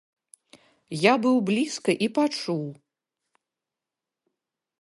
Я 0.99 1.13
быў 1.25 1.37
блізка 1.51 1.91
і 2.07 2.09
пачуў. 2.17 2.65